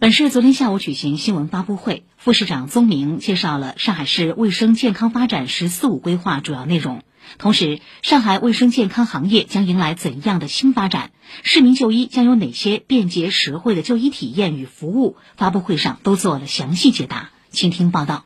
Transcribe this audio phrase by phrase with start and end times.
[0.00, 7.02] 本市昨天下午举行新闻发布会，副市长宗明介绍了上海市卫生健康发展“十四五”规划主要内容。
[7.36, 11.10] 同时，上海卫生健康行业将迎来怎样的新发展？
[11.42, 15.16] 市民就医将有哪些便捷实惠的就医体验与服务？
[15.36, 17.28] 发布会上都做了详细解答。
[17.50, 18.24] 请听报道。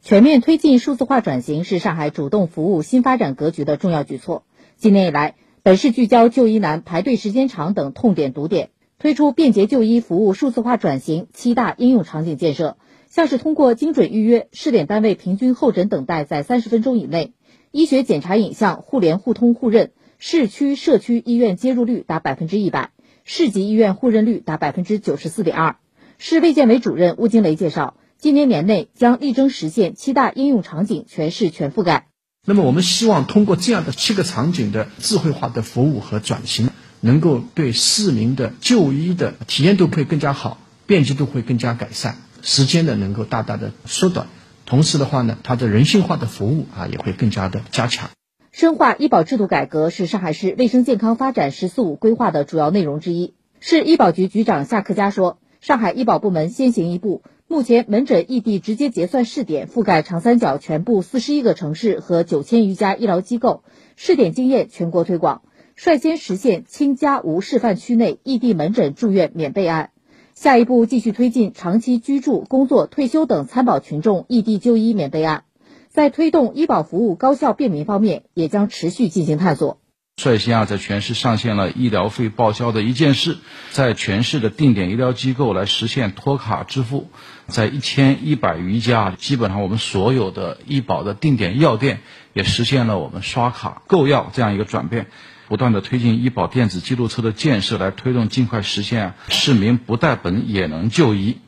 [0.00, 4.44] 全面推进数字化转型是上海主动服务新发展格局的重要举措。
[4.76, 5.34] 今年以来，
[5.64, 8.70] 本市聚焦就医难、排队时间长等痛点堵点。
[9.04, 12.78] 推出便捷就医服务数字化转型七大应用场景建设，
[13.10, 17.32] 像是通过精准预约，试点单位平均候诊等待在三十分钟以内；
[17.70, 22.92] 医学检查影像互联互通互认，市区社区医院接入率达百分之一百，
[23.24, 25.76] 市级医院互认率达百分之九十四点二。
[26.16, 32.08] 市卫健委主任邬金雷介绍，今年年内将力争实现七大应用场景全市全覆盖。
[32.46, 36.70] 那么，我们希望通过这样的七个场景的智慧化的服务和转型。
[37.04, 44.26] 能够对市民的就医的体验度会更加好，便捷度会更加改善，时间呢能够大大的缩短，
[44.64, 48.08] 同时的话呢，它的人性化的服务啊也会更加的加强。
[48.52, 53.34] 深化医保制度改革是上海市卫生健康发展“十四五”规划的主要内容之一。
[53.60, 63.62] 市医保局局长夏克佳说：“上海医保部门先行一步，目前门诊异地直接结算试点覆盖长三角全部四十一个城市和九千余家医疗机构，
[63.94, 65.42] 试点经验全国推广。”
[65.76, 69.90] 率先实现清家无示范区内异地门诊住院免备案，
[70.32, 75.44] 下一步继续推进长期居住、工作、退休等参保群众异地就医免备案，
[75.88, 79.80] 在推动医保服务高效便民方面，也将持续进行探索。
[80.16, 83.36] 率先啊，在全市上线了医疗费报销的一件事，
[83.72, 87.08] 在全市的定点医疗机构来实现托卡支付，
[87.48, 91.98] 在一千一百余家，基本上我们所有的医保的定点药店
[92.32, 95.08] 也实现了我们刷卡购药这样一个转变。
[95.48, 101.38] 不断的推进医保电子记录册的建设，来推动尽快实现市民不带本也能就医。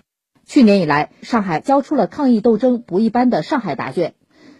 [0.44, 4.14] 去年以来，上海交出了抗疫斗争不一般的上海答卷。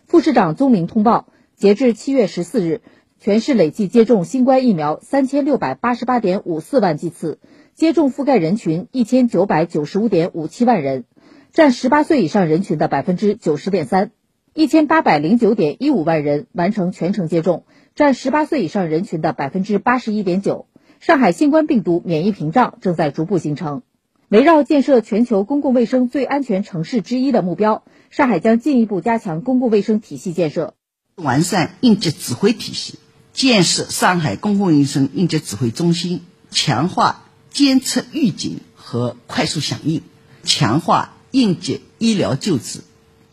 [0.06, 2.80] 副市长宗明通报，截至七月十四日，
[3.20, 7.38] 全市累计接种新冠疫苗三千六百八十八点五四万剂次，
[7.74, 11.04] 接种覆盖人群一千九百九十五点五七万人，
[11.52, 14.10] 占十八岁以上人群的百分之九十点三，
[14.56, 17.66] 一千八百零九点一五万人完成全程接种。
[17.94, 20.66] 占十八岁以上人群的百分之八十一点九。
[20.98, 23.82] 上海新冠病毒免疫屏障正在逐步形成。
[24.28, 30.72] 围绕建设全球公共卫生最安全城市之一的目标，上海将进一步加强公共卫生体系建设，
[31.16, 32.98] 完善应急指挥体系，
[33.34, 40.00] 建设上海公共卫生应急指挥中心，强化监测预警和快速响应，
[40.44, 42.80] 强化应急医疗救治，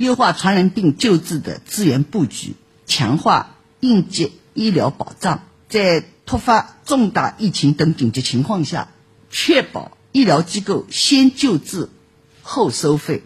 [0.04, 2.56] 优化传染病救治的资源布局，
[2.86, 4.32] 强化应急。
[4.56, 8.90] 医疗保障在突发重大疫情等紧急情况下，
[9.32, 11.90] 确保医疗机构先救治
[12.44, 13.24] 后收费，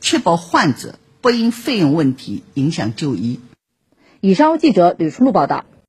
[0.00, 3.38] 确保患者不因费用问题影响就医。
[4.20, 5.64] 以上记者吕春露报道。